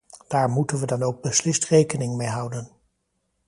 [0.27, 2.71] Daar moeten we dan ook beslist rekening mee houden.